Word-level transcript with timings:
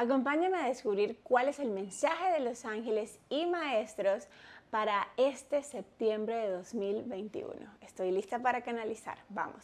Acompáñame 0.00 0.56
a 0.56 0.64
descubrir 0.64 1.20
cuál 1.22 1.50
es 1.50 1.58
el 1.58 1.68
mensaje 1.68 2.32
de 2.32 2.40
los 2.40 2.64
ángeles 2.64 3.18
y 3.28 3.44
maestros 3.44 4.28
para 4.70 5.06
este 5.18 5.62
septiembre 5.62 6.36
de 6.36 6.48
2021. 6.52 7.54
Estoy 7.82 8.10
lista 8.10 8.38
para 8.38 8.62
canalizar. 8.62 9.18
Vamos. 9.28 9.62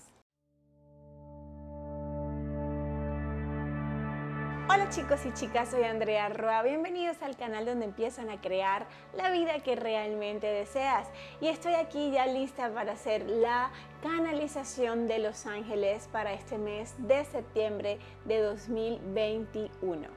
Hola 4.69 4.91
chicos 4.91 5.25
y 5.25 5.33
chicas, 5.33 5.71
soy 5.71 5.85
Andrea 5.85 6.29
Roa. 6.29 6.63
Bienvenidos 6.63 7.23
al 7.23 7.35
canal 7.39 7.65
donde 7.65 7.87
empiezan 7.87 8.29
a 8.29 8.39
crear 8.43 8.87
la 9.15 9.31
vida 9.31 9.61
que 9.61 9.75
realmente 9.75 10.49
deseas. 10.49 11.09
Y 11.41 11.49
estoy 11.49 11.73
aquí 11.73 12.11
ya 12.11 12.27
lista 12.27 12.69
para 12.75 12.93
hacer 12.93 13.27
la 13.27 13.71
canalización 14.03 15.09
de 15.09 15.21
los 15.21 15.47
ángeles 15.47 16.11
para 16.13 16.35
este 16.35 16.59
mes 16.59 16.95
de 16.99 17.25
septiembre 17.25 17.99
de 18.27 18.43
2021. 18.43 20.16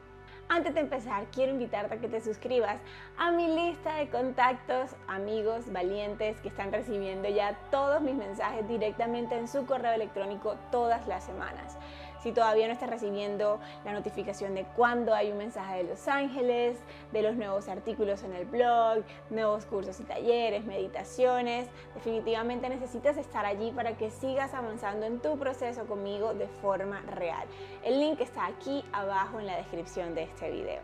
Antes 0.51 0.73
de 0.73 0.79
empezar, 0.79 1.27
quiero 1.31 1.51
invitarte 1.51 1.93
a 1.93 1.97
que 1.99 2.07
te 2.07 2.21
suscribas 2.21 2.77
a 3.19 3.31
mi 3.31 3.55
lista 3.55 3.97
de 3.97 4.09
contactos, 4.09 4.95
amigos 5.07 5.71
valientes 5.71 6.41
que 6.41 6.47
están 6.47 6.71
recibiendo 6.71 7.29
ya 7.29 7.55
todos 7.69 8.01
mis 8.01 8.15
mensajes 8.15 8.67
directamente 8.67 9.37
en 9.37 9.47
su 9.47 9.67
correo 9.67 9.93
electrónico 9.93 10.55
todas 10.71 11.07
las 11.07 11.23
semanas. 11.23 11.77
Si 12.21 12.31
todavía 12.31 12.67
no 12.67 12.73
estás 12.73 12.89
recibiendo 12.89 13.59
la 13.85 13.93
notificación 13.93 14.53
de 14.55 14.65
cuando 14.75 15.13
hay 15.13 15.31
un 15.31 15.37
mensaje 15.37 15.77
de 15.77 15.83
Los 15.83 16.07
Ángeles, 16.07 16.77
de 17.11 17.21
los 17.21 17.35
nuevos 17.35 17.69
artículos 17.69 18.23
en 18.23 18.33
el 18.33 18.45
blog, 18.45 19.03
nuevos 19.29 19.65
cursos 19.65 19.99
y 19.99 20.03
talleres, 20.03 20.65
meditaciones, 20.65 21.67
definitivamente 21.95 22.67
necesitas 22.69 23.17
estar 23.17 23.45
allí 23.45 23.71
para 23.71 23.95
que 23.95 24.11
sigas 24.11 24.53
avanzando 24.53 25.05
en 25.05 25.19
tu 25.19 25.37
proceso 25.37 25.85
conmigo 25.85 26.33
de 26.33 26.47
forma 26.47 27.01
real. 27.01 27.47
El 27.83 27.99
link 27.99 28.19
está 28.19 28.45
aquí 28.45 28.83
abajo 28.91 29.39
en 29.39 29.47
la 29.47 29.55
descripción 29.55 30.13
de 30.15 30.23
este 30.23 30.51
video. 30.51 30.81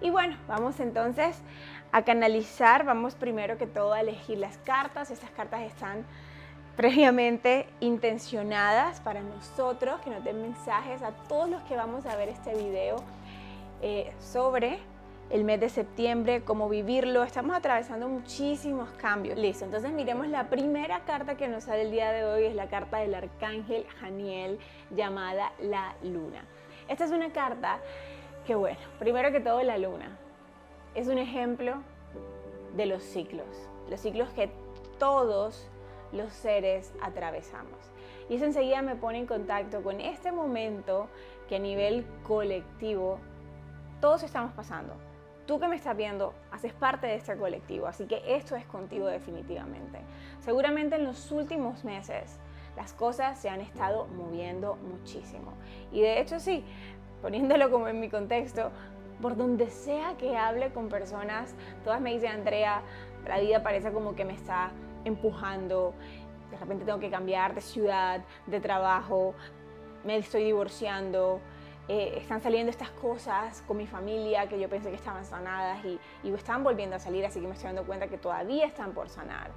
Y 0.00 0.10
bueno, 0.10 0.36
vamos 0.46 0.80
entonces 0.80 1.40
a 1.92 2.02
canalizar, 2.02 2.84
vamos 2.84 3.14
primero 3.14 3.56
que 3.56 3.66
todo 3.66 3.92
a 3.94 4.00
elegir 4.00 4.38
las 4.38 4.58
cartas, 4.58 5.10
estas 5.10 5.30
cartas 5.30 5.62
están 5.62 6.04
previamente 6.76 7.66
intencionadas 7.80 9.00
para 9.00 9.20
nosotros, 9.20 10.00
que 10.00 10.10
nos 10.10 10.24
den 10.24 10.42
mensajes 10.42 11.02
a 11.02 11.12
todos 11.28 11.48
los 11.48 11.62
que 11.62 11.76
vamos 11.76 12.04
a 12.06 12.16
ver 12.16 12.28
este 12.28 12.54
video 12.54 12.96
eh, 13.82 14.12
sobre 14.18 14.78
el 15.30 15.44
mes 15.44 15.60
de 15.60 15.68
septiembre, 15.68 16.42
cómo 16.44 16.68
vivirlo. 16.68 17.22
Estamos 17.22 17.56
atravesando 17.56 18.08
muchísimos 18.08 18.90
cambios. 18.90 19.38
Listo, 19.38 19.64
entonces 19.64 19.92
miremos 19.92 20.28
la 20.28 20.48
primera 20.50 21.00
carta 21.00 21.36
que 21.36 21.48
nos 21.48 21.64
sale 21.64 21.82
el 21.82 21.90
día 21.90 22.12
de 22.12 22.24
hoy, 22.24 22.44
es 22.44 22.54
la 22.54 22.68
carta 22.68 22.98
del 22.98 23.14
arcángel 23.14 23.86
Janiel 24.00 24.58
llamada 24.90 25.52
la 25.60 25.94
luna. 26.02 26.44
Esta 26.88 27.04
es 27.04 27.12
una 27.12 27.32
carta 27.32 27.78
que, 28.46 28.54
bueno, 28.54 28.78
primero 28.98 29.32
que 29.32 29.40
todo 29.40 29.62
la 29.62 29.78
luna 29.78 30.18
es 30.94 31.08
un 31.08 31.18
ejemplo 31.18 31.74
de 32.76 32.86
los 32.86 33.02
ciclos, 33.02 33.46
los 33.88 34.00
ciclos 34.00 34.28
que 34.30 34.50
todos 34.98 35.68
los 36.14 36.32
seres 36.32 36.92
atravesamos. 37.02 37.78
Y 38.28 38.36
eso 38.36 38.44
enseguida 38.44 38.82
me 38.82 38.96
pone 38.96 39.18
en 39.18 39.26
contacto 39.26 39.82
con 39.82 40.00
este 40.00 40.32
momento 40.32 41.08
que 41.48 41.56
a 41.56 41.58
nivel 41.58 42.06
colectivo 42.26 43.18
todos 44.00 44.22
estamos 44.22 44.52
pasando. 44.52 44.94
Tú 45.46 45.60
que 45.60 45.68
me 45.68 45.76
estás 45.76 45.96
viendo, 45.96 46.32
haces 46.50 46.72
parte 46.72 47.06
de 47.06 47.16
este 47.16 47.36
colectivo, 47.36 47.86
así 47.86 48.06
que 48.06 48.22
esto 48.34 48.56
es 48.56 48.64
contigo 48.64 49.06
definitivamente. 49.06 49.98
Seguramente 50.40 50.96
en 50.96 51.04
los 51.04 51.30
últimos 51.32 51.84
meses 51.84 52.38
las 52.76 52.92
cosas 52.92 53.38
se 53.38 53.48
han 53.48 53.60
estado 53.60 54.06
moviendo 54.06 54.76
muchísimo. 54.76 55.52
Y 55.92 56.00
de 56.00 56.20
hecho 56.20 56.40
sí, 56.40 56.64
poniéndolo 57.22 57.70
como 57.70 57.88
en 57.88 58.00
mi 58.00 58.08
contexto, 58.08 58.70
por 59.20 59.36
donde 59.36 59.70
sea 59.70 60.16
que 60.18 60.36
hable 60.36 60.70
con 60.72 60.88
personas, 60.88 61.54
todas 61.84 62.00
me 62.00 62.12
dicen, 62.12 62.32
Andrea, 62.32 62.82
la 63.26 63.38
vida 63.38 63.62
parece 63.62 63.92
como 63.92 64.14
que 64.14 64.24
me 64.24 64.34
está 64.34 64.70
empujando, 65.04 65.94
de 66.50 66.56
repente 66.56 66.84
tengo 66.84 66.98
que 66.98 67.10
cambiar 67.10 67.54
de 67.54 67.60
ciudad, 67.60 68.22
de 68.46 68.60
trabajo, 68.60 69.34
me 70.04 70.16
estoy 70.16 70.44
divorciando, 70.44 71.40
eh, 71.88 72.14
están 72.16 72.40
saliendo 72.40 72.70
estas 72.70 72.90
cosas 72.90 73.62
con 73.66 73.76
mi 73.76 73.86
familia 73.86 74.48
que 74.48 74.58
yo 74.58 74.68
pensé 74.68 74.88
que 74.90 74.96
estaban 74.96 75.24
sanadas 75.24 75.84
y, 75.84 75.98
y 76.22 76.32
están 76.32 76.64
volviendo 76.64 76.96
a 76.96 76.98
salir, 76.98 77.24
así 77.26 77.40
que 77.40 77.46
me 77.46 77.54
estoy 77.54 77.68
dando 77.68 77.84
cuenta 77.84 78.08
que 78.08 78.18
todavía 78.18 78.66
están 78.66 78.92
por 78.92 79.08
sanar. 79.08 79.50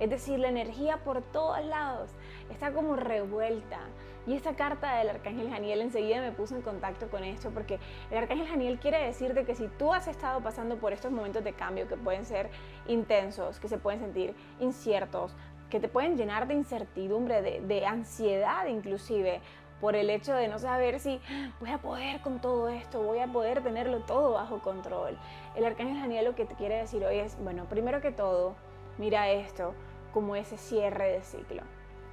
Es 0.00 0.10
decir, 0.10 0.38
la 0.38 0.48
energía 0.48 0.98
por 1.04 1.22
todos 1.22 1.64
lados 1.64 2.10
está 2.50 2.72
como 2.72 2.96
revuelta. 2.96 3.80
Y 4.26 4.34
esta 4.34 4.54
carta 4.56 4.96
del 4.96 5.10
Arcángel 5.10 5.50
Janiel 5.50 5.82
enseguida 5.82 6.20
me 6.20 6.32
puso 6.32 6.56
en 6.56 6.62
contacto 6.62 7.08
con 7.08 7.24
esto 7.24 7.50
porque 7.50 7.78
el 8.10 8.18
Arcángel 8.18 8.48
Janiel 8.48 8.78
quiere 8.78 9.04
decirte 9.04 9.44
que 9.44 9.54
si 9.54 9.68
tú 9.68 9.92
has 9.92 10.08
estado 10.08 10.40
pasando 10.40 10.76
por 10.76 10.94
estos 10.94 11.12
momentos 11.12 11.44
de 11.44 11.52
cambio 11.52 11.86
que 11.88 11.96
pueden 11.96 12.24
ser 12.24 12.48
intensos, 12.88 13.60
que 13.60 13.68
se 13.68 13.76
pueden 13.76 14.00
sentir 14.00 14.34
inciertos, 14.60 15.36
que 15.68 15.78
te 15.78 15.88
pueden 15.88 16.16
llenar 16.16 16.48
de 16.48 16.54
incertidumbre, 16.54 17.42
de, 17.42 17.86
ansiedad 17.86 18.66
inclusive, 18.66 19.40
por 19.80 19.94
el 19.94 20.08
hecho 20.08 20.32
de 20.32 20.48
no 20.48 20.58
saber 20.58 21.00
si 21.00 21.20
voy 21.60 21.70
a 21.70 21.78
poder 21.78 22.22
con 22.22 22.40
todo 22.40 22.68
esto, 22.68 23.02
voy 23.02 23.18
a 23.18 23.26
poder 23.26 23.62
tenerlo 23.62 24.00
todo 24.00 24.32
bajo 24.32 24.60
control. 24.60 25.18
El 25.54 25.66
Arcángel 25.66 25.98
Janiel 25.98 26.24
lo 26.24 26.34
que 26.34 26.46
te 26.46 26.54
quiere 26.54 26.76
decir 26.76 27.04
hoy 27.04 27.18
es, 27.18 27.36
bueno, 27.42 27.66
primero 27.66 28.00
que 28.00 28.10
todo, 28.10 28.54
mira 28.96 29.28
esto 29.28 29.74
como 30.14 30.34
ese 30.36 30.56
cierre 30.56 31.12
de 31.12 31.22
ciclo 31.22 31.62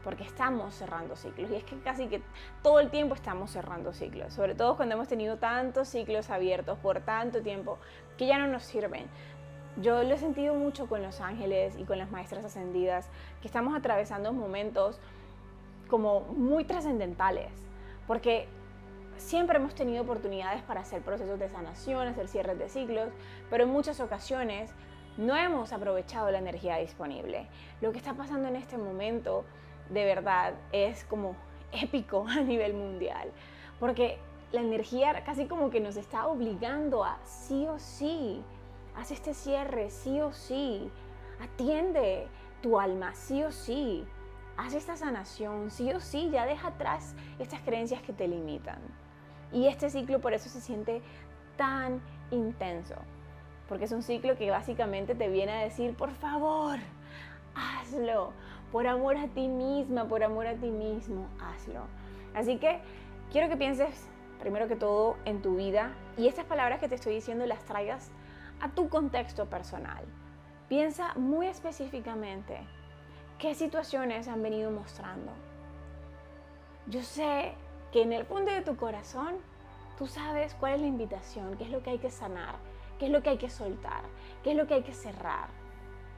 porque 0.03 0.23
estamos 0.23 0.73
cerrando 0.73 1.15
ciclos 1.15 1.49
y 1.51 1.55
es 1.55 1.63
que 1.63 1.79
casi 1.79 2.07
que 2.07 2.21
todo 2.63 2.79
el 2.79 2.89
tiempo 2.89 3.15
estamos 3.15 3.51
cerrando 3.51 3.93
ciclos, 3.93 4.33
sobre 4.33 4.55
todo 4.55 4.75
cuando 4.75 4.95
hemos 4.95 5.07
tenido 5.07 5.37
tantos 5.37 5.87
ciclos 5.87 6.29
abiertos 6.29 6.77
por 6.79 7.01
tanto 7.01 7.41
tiempo 7.41 7.77
que 8.17 8.27
ya 8.27 8.37
no 8.37 8.47
nos 8.47 8.63
sirven. 8.63 9.05
Yo 9.77 10.03
lo 10.03 10.13
he 10.13 10.17
sentido 10.17 10.53
mucho 10.53 10.87
con 10.87 11.01
los 11.01 11.21
ángeles 11.21 11.75
y 11.77 11.85
con 11.85 11.97
las 11.97 12.11
maestras 12.11 12.43
ascendidas, 12.43 13.09
que 13.41 13.47
estamos 13.47 13.75
atravesando 13.75 14.33
momentos 14.33 14.99
como 15.87 16.21
muy 16.21 16.65
trascendentales, 16.65 17.51
porque 18.05 18.47
siempre 19.17 19.57
hemos 19.57 19.75
tenido 19.75 20.03
oportunidades 20.03 20.61
para 20.63 20.81
hacer 20.81 21.01
procesos 21.01 21.39
de 21.39 21.49
sanación, 21.49 22.07
hacer 22.07 22.27
cierres 22.27 22.57
de 22.59 22.67
ciclos, 22.67 23.09
pero 23.49 23.63
en 23.63 23.69
muchas 23.69 23.99
ocasiones 23.99 24.71
no 25.17 25.35
hemos 25.35 25.73
aprovechado 25.73 26.31
la 26.31 26.39
energía 26.39 26.77
disponible. 26.77 27.47
Lo 27.81 27.91
que 27.91 27.97
está 27.97 28.13
pasando 28.13 28.47
en 28.47 28.55
este 28.55 28.77
momento 28.77 29.45
de 29.91 30.05
verdad 30.05 30.53
es 30.71 31.03
como 31.05 31.35
épico 31.71 32.25
a 32.29 32.41
nivel 32.41 32.73
mundial, 32.73 33.31
porque 33.79 34.17
la 34.51 34.61
energía 34.61 35.23
casi 35.23 35.45
como 35.45 35.69
que 35.69 35.79
nos 35.79 35.95
está 35.95 36.27
obligando 36.27 37.03
a 37.03 37.17
sí 37.23 37.67
o 37.67 37.79
sí, 37.79 38.41
haz 38.95 39.11
este 39.11 39.33
cierre, 39.33 39.89
sí 39.89 40.19
o 40.19 40.33
sí, 40.33 40.89
atiende 41.41 42.27
tu 42.61 42.79
alma, 42.79 43.13
sí 43.15 43.43
o 43.43 43.51
sí, 43.51 44.05
haz 44.57 44.73
esta 44.73 44.97
sanación, 44.97 45.71
sí 45.71 45.91
o 45.93 45.99
sí, 45.99 46.29
ya 46.29 46.45
deja 46.45 46.69
atrás 46.69 47.15
estas 47.39 47.61
creencias 47.61 48.01
que 48.01 48.13
te 48.13 48.27
limitan. 48.27 48.79
Y 49.51 49.67
este 49.67 49.89
ciclo 49.89 50.19
por 50.19 50.33
eso 50.33 50.49
se 50.49 50.61
siente 50.61 51.01
tan 51.57 52.01
intenso, 52.29 52.95
porque 53.67 53.85
es 53.85 53.91
un 53.91 54.03
ciclo 54.03 54.37
que 54.37 54.51
básicamente 54.51 55.15
te 55.15 55.29
viene 55.29 55.53
a 55.53 55.63
decir, 55.63 55.95
por 55.95 56.11
favor, 56.11 56.77
hazlo, 57.55 58.33
por 58.71 58.87
amor 58.87 59.17
a 59.17 59.27
ti 59.27 59.47
misma, 59.47 60.07
por 60.07 60.23
amor 60.23 60.47
a 60.47 60.55
ti 60.55 60.69
mismo, 60.69 61.27
hazlo. 61.39 61.81
Así 62.33 62.57
que 62.57 62.79
quiero 63.31 63.49
que 63.49 63.57
pienses 63.57 64.07
primero 64.39 64.67
que 64.67 64.75
todo 64.75 65.17
en 65.25 65.41
tu 65.41 65.55
vida 65.55 65.91
y 66.17 66.27
estas 66.27 66.45
palabras 66.45 66.79
que 66.79 66.89
te 66.89 66.95
estoy 66.95 67.15
diciendo 67.15 67.45
las 67.45 67.63
traigas 67.65 68.11
a 68.59 68.69
tu 68.69 68.89
contexto 68.89 69.47
personal. 69.47 70.03
Piensa 70.67 71.13
muy 71.15 71.47
específicamente 71.47 72.59
qué 73.37 73.55
situaciones 73.55 74.27
han 74.27 74.41
venido 74.41 74.71
mostrando. 74.71 75.31
Yo 76.87 77.03
sé 77.03 77.53
que 77.91 78.01
en 78.01 78.13
el 78.13 78.25
fondo 78.25 78.51
de 78.51 78.61
tu 78.61 78.75
corazón 78.77 79.35
tú 79.97 80.07
sabes 80.07 80.55
cuál 80.55 80.75
es 80.75 80.81
la 80.81 80.87
invitación, 80.87 81.57
qué 81.57 81.65
es 81.65 81.69
lo 81.69 81.83
que 81.83 81.91
hay 81.91 81.99
que 81.99 82.09
sanar, 82.09 82.55
qué 82.97 83.07
es 83.07 83.11
lo 83.11 83.21
que 83.21 83.31
hay 83.31 83.37
que 83.37 83.49
soltar, 83.49 84.03
qué 84.43 84.51
es 84.51 84.57
lo 84.57 84.65
que 84.65 84.75
hay 84.75 84.83
que 84.83 84.93
cerrar. 84.93 85.49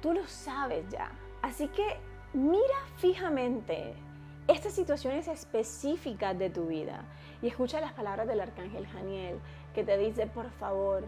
Tú 0.01 0.13
lo 0.13 0.27
sabes 0.27 0.87
ya. 0.89 1.11
Así 1.41 1.67
que 1.67 1.97
mira 2.33 2.75
fijamente 2.97 3.93
estas 4.47 4.73
situaciones 4.73 5.27
específicas 5.27 6.37
de 6.37 6.49
tu 6.49 6.67
vida 6.67 7.05
y 7.41 7.47
escucha 7.47 7.79
las 7.79 7.93
palabras 7.93 8.27
del 8.27 8.41
arcángel 8.41 8.87
Janiel 8.87 9.39
que 9.73 9.83
te 9.83 9.97
dice, 9.97 10.27
por 10.27 10.49
favor, 10.51 11.03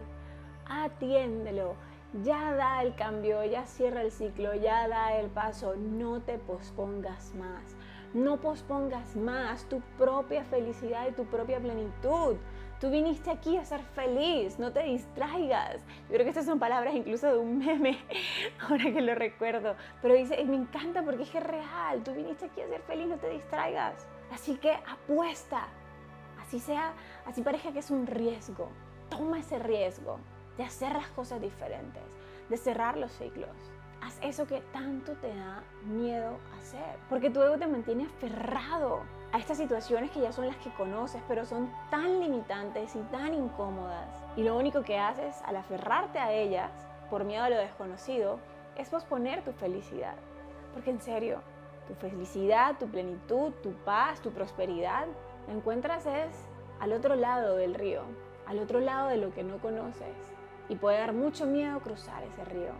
atiéndelo, 0.68 1.74
ya 2.22 2.52
da 2.52 2.82
el 2.82 2.94
cambio, 2.94 3.44
ya 3.44 3.66
cierra 3.66 4.02
el 4.02 4.10
ciclo, 4.10 4.54
ya 4.54 4.88
da 4.88 5.18
el 5.18 5.28
paso, 5.28 5.74
no 5.76 6.22
te 6.22 6.38
pospongas 6.38 7.34
más, 7.34 7.76
no 8.14 8.40
pospongas 8.40 9.16
más 9.16 9.68
tu 9.68 9.80
propia 9.98 10.44
felicidad 10.44 11.08
y 11.08 11.12
tu 11.12 11.24
propia 11.26 11.60
plenitud. 11.60 12.36
Tú 12.80 12.90
viniste 12.90 13.30
aquí 13.30 13.56
a 13.56 13.64
ser 13.64 13.80
feliz, 13.94 14.58
no 14.58 14.70
te 14.70 14.82
distraigas. 14.82 15.76
Yo 16.08 16.14
creo 16.14 16.24
que 16.24 16.28
estas 16.28 16.44
son 16.44 16.58
palabras 16.58 16.94
incluso 16.94 17.26
de 17.26 17.38
un 17.38 17.58
meme, 17.58 17.98
ahora 18.60 18.84
que 18.84 19.00
lo 19.00 19.14
recuerdo. 19.14 19.76
Pero 20.02 20.14
dice, 20.14 20.44
me 20.44 20.56
encanta 20.56 21.02
porque 21.02 21.22
es 21.22 21.32
real. 21.32 22.02
Tú 22.04 22.12
viniste 22.12 22.44
aquí 22.44 22.60
a 22.60 22.68
ser 22.68 22.82
feliz, 22.82 23.06
no 23.06 23.16
te 23.16 23.30
distraigas. 23.30 24.06
Así 24.30 24.56
que 24.56 24.72
apuesta. 24.72 25.68
Así 26.38 26.60
sea, 26.60 26.92
así 27.24 27.40
parezca 27.40 27.72
que 27.72 27.78
es 27.78 27.90
un 27.90 28.06
riesgo. 28.06 28.68
toma 29.08 29.38
ese 29.38 29.58
riesgo 29.58 30.18
de 30.58 30.64
hacer 30.64 30.92
las 30.92 31.08
cosas 31.08 31.40
diferentes, 31.40 32.02
de 32.48 32.56
cerrar 32.58 32.98
los 32.98 33.12
ciclos. 33.12 33.56
Haz 34.02 34.18
eso 34.22 34.46
que 34.46 34.60
tanto 34.72 35.12
te 35.14 35.34
da 35.34 35.62
miedo 35.84 36.38
hacer, 36.58 36.98
porque 37.08 37.30
tu 37.30 37.42
ego 37.42 37.56
te 37.56 37.66
mantiene 37.66 38.04
aferrado 38.04 39.02
a 39.32 39.38
estas 39.38 39.58
situaciones 39.58 40.10
que 40.10 40.20
ya 40.20 40.32
son 40.32 40.46
las 40.46 40.56
que 40.56 40.72
conoces, 40.74 41.22
pero 41.28 41.44
son 41.44 41.70
tan 41.90 42.20
limitantes 42.20 42.94
y 42.96 43.00
tan 43.10 43.34
incómodas. 43.34 44.08
Y 44.36 44.42
lo 44.42 44.56
único 44.56 44.82
que 44.82 44.98
haces 44.98 45.36
al 45.44 45.56
aferrarte 45.56 46.18
a 46.18 46.32
ellas, 46.32 46.70
por 47.10 47.24
miedo 47.24 47.44
a 47.44 47.50
lo 47.50 47.56
desconocido, 47.56 48.38
es 48.76 48.88
posponer 48.88 49.42
tu 49.42 49.52
felicidad. 49.52 50.14
Porque 50.72 50.90
en 50.90 51.00
serio, 51.00 51.40
tu 51.86 51.94
felicidad, 51.94 52.76
tu 52.78 52.88
plenitud, 52.88 53.52
tu 53.62 53.72
paz, 53.84 54.20
tu 54.20 54.30
prosperidad, 54.30 55.06
la 55.46 55.54
encuentras 55.54 56.06
es 56.06 56.34
al 56.80 56.92
otro 56.92 57.14
lado 57.14 57.56
del 57.56 57.74
río, 57.74 58.02
al 58.46 58.58
otro 58.58 58.80
lado 58.80 59.08
de 59.08 59.16
lo 59.16 59.32
que 59.32 59.44
no 59.44 59.58
conoces. 59.58 60.16
Y 60.68 60.76
puede 60.76 60.98
dar 60.98 61.12
mucho 61.12 61.46
miedo 61.46 61.80
cruzar 61.80 62.22
ese 62.24 62.44
río. 62.44 62.72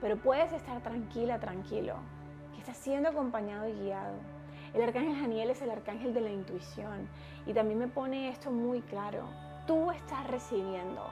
Pero 0.00 0.16
puedes 0.16 0.52
estar 0.52 0.80
tranquila, 0.80 1.40
tranquilo, 1.40 1.96
que 2.52 2.60
estás 2.60 2.76
siendo 2.76 3.08
acompañado 3.08 3.66
y 3.66 3.72
guiado. 3.72 4.14
El 4.76 4.82
arcángel 4.82 5.18
Daniel 5.18 5.48
es 5.48 5.62
el 5.62 5.70
arcángel 5.70 6.12
de 6.12 6.20
la 6.20 6.28
intuición 6.28 7.08
y 7.46 7.54
también 7.54 7.78
me 7.78 7.88
pone 7.88 8.28
esto 8.28 8.50
muy 8.50 8.82
claro. 8.82 9.24
Tú 9.66 9.90
estás 9.90 10.26
recibiendo 10.26 11.02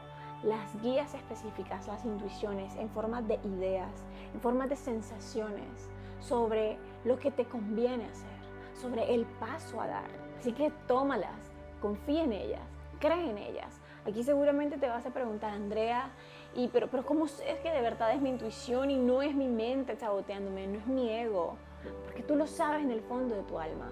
las 0.43 0.83
guías 0.83 1.15
específicas, 1.15 1.87
las 1.87 2.05
intuiciones 2.05 2.77
en 2.77 2.91
forma 2.91 3.23
de 3.23 3.41
ideas, 3.43 4.05
en 4.35 4.41
forma 4.43 4.67
de 4.67 4.77
sensaciones 4.77 5.89
sobre 6.21 6.77
lo 7.05 7.19
que 7.19 7.31
te 7.31 7.47
conviene 7.47 8.05
hacer, 8.05 8.37
sobre 8.75 9.15
el 9.15 9.25
paso 9.25 9.81
a 9.81 9.87
dar. 9.87 10.11
Así 10.39 10.53
que 10.53 10.71
tómalas, 10.87 11.51
confía 11.81 12.25
en 12.25 12.35
ellas, 12.35 12.69
cree 13.01 13.31
en 13.31 13.39
ellas. 13.39 13.81
Aquí 14.07 14.25
seguramente 14.25 14.77
te 14.77 14.89
vas 14.89 15.07
a 15.07 15.11
preguntar, 15.11 15.55
Andrea, 15.55 16.11
y 16.55 16.69
pero, 16.69 16.91
pero 16.91 17.07
¿cómo 17.07 17.25
es 17.25 17.41
que 17.63 17.71
de 17.71 17.81
verdad 17.81 18.13
es 18.13 18.21
mi 18.21 18.29
intuición 18.29 18.91
y 18.91 18.99
no 18.99 19.23
es 19.23 19.35
mi 19.35 19.49
mente 19.49 19.97
saboteándome, 19.97 20.67
no 20.67 20.81
es 20.81 20.87
mi 20.87 21.09
ego? 21.09 21.57
Porque 22.05 22.23
tú 22.23 22.37
lo 22.37 22.47
sabes 22.47 22.83
en 22.83 22.91
el 22.91 23.01
fondo 23.03 23.35
de 23.35 23.43
tu 23.43 23.59
alma. 23.59 23.91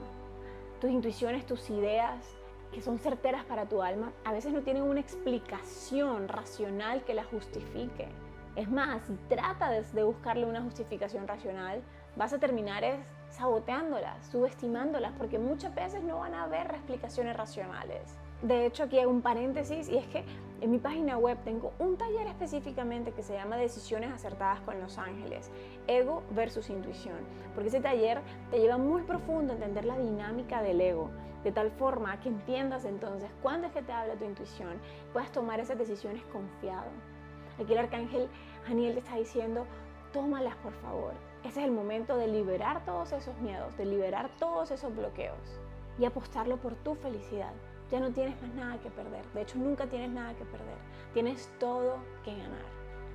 Tus 0.80 0.90
intuiciones, 0.90 1.46
tus 1.46 1.70
ideas, 1.70 2.36
que 2.72 2.80
son 2.80 2.98
certeras 2.98 3.44
para 3.44 3.68
tu 3.68 3.82
alma, 3.82 4.12
a 4.24 4.32
veces 4.32 4.52
no 4.52 4.62
tienen 4.62 4.82
una 4.82 5.00
explicación 5.00 6.28
racional 6.28 7.04
que 7.04 7.14
la 7.14 7.24
justifique. 7.24 8.08
Es 8.56 8.70
más, 8.70 9.02
si 9.06 9.14
tratas 9.28 9.92
de 9.92 10.02
buscarle 10.02 10.46
una 10.46 10.62
justificación 10.62 11.28
racional, 11.28 11.82
vas 12.16 12.32
a 12.32 12.38
terminar 12.38 12.84
es 12.84 12.98
saboteándolas, 13.30 14.26
subestimándolas, 14.26 15.12
porque 15.16 15.38
muchas 15.38 15.74
veces 15.74 16.02
no 16.02 16.18
van 16.18 16.34
a 16.34 16.44
haber 16.44 16.70
explicaciones 16.70 17.36
racionales. 17.36 18.18
De 18.42 18.66
hecho, 18.66 18.82
aquí 18.82 18.98
hago 18.98 19.12
un 19.12 19.22
paréntesis 19.22 19.88
y 19.88 19.96
es 19.96 20.06
que 20.08 20.24
en 20.60 20.72
mi 20.72 20.78
página 20.78 21.16
web 21.16 21.38
tengo 21.44 21.72
un 21.78 21.96
taller 21.96 22.26
específicamente 22.26 23.12
que 23.12 23.22
se 23.22 23.34
llama 23.34 23.56
Decisiones 23.56 24.10
acertadas 24.12 24.60
con 24.62 24.80
los 24.80 24.98
ángeles, 24.98 25.48
ego 25.86 26.24
versus 26.30 26.68
intuición, 26.68 27.18
porque 27.54 27.68
ese 27.68 27.80
taller 27.80 28.20
te 28.50 28.58
lleva 28.58 28.78
muy 28.78 29.02
profundo 29.02 29.52
a 29.52 29.56
entender 29.56 29.84
la 29.84 29.96
dinámica 29.96 30.60
del 30.60 30.80
ego, 30.80 31.08
de 31.44 31.52
tal 31.52 31.70
forma 31.70 32.18
que 32.20 32.30
entiendas 32.30 32.84
entonces 32.84 33.30
cuándo 33.42 33.68
es 33.68 33.72
que 33.72 33.82
te 33.82 33.92
habla 33.92 34.16
tu 34.16 34.24
intuición, 34.24 34.76
puedas 35.12 35.30
tomar 35.30 35.60
esas 35.60 35.78
decisiones 35.78 36.24
confiado. 36.32 36.90
Aquí 37.60 37.74
el 37.74 37.78
arcángel 37.78 38.28
Daniel 38.68 38.94
te 38.94 39.00
está 39.00 39.16
diciendo, 39.18 39.66
tómalas 40.12 40.56
por 40.56 40.72
favor. 40.74 41.14
Ese 41.44 41.60
es 41.60 41.66
el 41.66 41.72
momento 41.72 42.16
de 42.16 42.26
liberar 42.26 42.84
todos 42.84 43.12
esos 43.12 43.38
miedos, 43.38 43.76
de 43.76 43.84
liberar 43.84 44.30
todos 44.40 44.72
esos 44.72 44.94
bloqueos 44.96 45.60
y 45.96 46.06
apostarlo 46.06 46.56
por 46.56 46.74
tu 46.74 46.96
felicidad 46.96 47.52
ya 47.92 48.00
no 48.00 48.10
tienes 48.10 48.40
más 48.40 48.54
nada 48.54 48.78
que 48.78 48.90
perder. 48.90 49.22
De 49.34 49.42
hecho, 49.42 49.58
nunca 49.58 49.86
tienes 49.86 50.10
nada 50.10 50.34
que 50.34 50.46
perder. 50.46 50.78
Tienes 51.12 51.52
todo 51.60 51.98
que 52.24 52.34
ganar. 52.34 52.64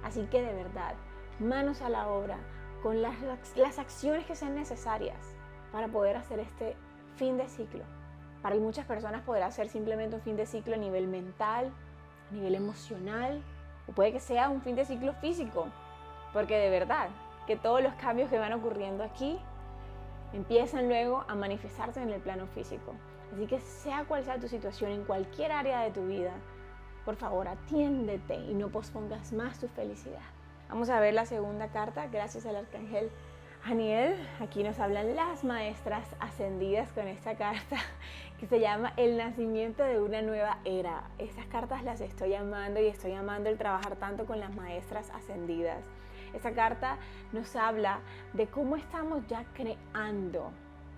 Así 0.04 0.24
que 0.28 0.40
de 0.42 0.54
verdad, 0.54 0.94
manos 1.40 1.82
a 1.82 1.90
la 1.90 2.08
obra 2.08 2.38
con 2.84 3.02
las, 3.02 3.16
las 3.56 3.80
acciones 3.80 4.26
que 4.26 4.36
sean 4.36 4.54
necesarias 4.54 5.18
para 5.72 5.88
poder 5.88 6.16
hacer 6.16 6.40
este 6.40 6.76
fin 7.16 7.38
de 7.38 7.50
ciclo. 7.50 7.84
Para 8.44 8.56
muchas 8.58 8.86
personas 8.86 9.24
podrá 9.24 9.50
ser 9.50 9.68
simplemente 9.68 10.16
un 10.16 10.22
fin 10.22 10.38
de 10.38 10.46
ciclo 10.46 10.76
a 10.76 10.78
nivel 10.78 11.08
mental, 11.08 11.72
a 12.30 12.34
nivel 12.36 12.54
emocional, 12.54 13.42
o 13.88 13.94
puede 13.94 14.12
que 14.12 14.20
sea 14.20 14.48
un 14.50 14.62
fin 14.62 14.76
de 14.76 14.86
ciclo 14.86 15.14
físico, 15.14 15.66
porque 16.34 16.56
de 16.60 16.70
verdad 16.70 17.10
que 17.48 17.56
todos 17.56 17.82
los 17.82 17.96
cambios 17.96 18.30
que 18.30 18.38
van 18.38 18.54
ocurriendo 18.54 19.04
aquí 19.04 19.40
empiezan 20.34 20.88
luego 20.88 21.24
a 21.28 21.36
manifestarse 21.36 22.02
en 22.02 22.10
el 22.10 22.22
plano 22.22 22.48
físico. 22.48 22.94
Así 23.34 23.46
que 23.46 23.60
sea 23.60 24.06
cual 24.06 24.24
sea 24.24 24.40
tu 24.40 24.48
situación 24.48 24.92
en 24.92 25.04
cualquier 25.04 25.52
área 25.52 25.82
de 25.82 25.92
tu 25.92 26.06
vida, 26.08 26.34
por 27.06 27.16
favor 27.16 27.48
atiéndete 27.48 28.36
y 28.36 28.54
no 28.54 28.70
pospongas 28.70 29.32
más 29.34 29.60
tu 29.60 29.68
felicidad. 29.68 30.20
Vamos 30.70 30.90
a 30.90 31.00
ver 31.00 31.14
la 31.14 31.26
segunda 31.26 31.70
carta, 31.70 32.08
gracias 32.08 32.46
al 32.46 32.58
arcángel 32.58 33.10
Aniel. 33.64 34.16
Aquí 34.40 34.64
nos 34.64 34.80
hablan 34.80 35.16
las 35.16 35.44
maestras 35.44 36.06
ascendidas 36.20 36.92
con 36.92 37.08
esta 37.08 37.36
carta 37.36 37.78
que 38.40 38.48
se 38.48 38.60
llama 38.60 38.94
El 38.98 39.18
nacimiento 39.18 39.84
de 39.84 40.00
una 40.00 40.22
nueva 40.22 40.60
era. 40.64 41.04
Estas 41.18 41.46
cartas 41.48 41.84
las 41.84 42.02
estoy 42.02 42.34
amando 42.34 42.80
y 42.80 42.88
estoy 42.88 43.14
amando 43.14 43.50
el 43.50 43.58
trabajar 43.58 43.96
tanto 43.96 44.26
con 44.26 44.40
las 44.40 44.54
maestras 44.56 45.10
ascendidas. 45.12 45.86
Esta 46.38 46.54
carta 46.54 47.00
nos 47.34 47.56
habla 47.56 48.00
de 48.34 48.46
cómo 48.46 48.76
estamos 48.76 49.26
ya 49.26 49.44
creando 49.56 50.52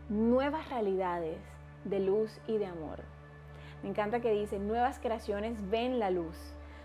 nuevas 0.10 0.70
realidades 0.70 1.40
de 1.86 2.02
luz 2.02 2.42
y 2.46 2.58
de 2.58 2.66
amor. 2.66 3.00
Me 3.82 3.88
encanta 3.88 4.20
que 4.20 4.34
dice, 4.34 4.60
nuevas 4.60 5.00
creaciones 5.00 5.70
ven 5.70 5.98
la 5.98 6.12
luz, 6.12 6.36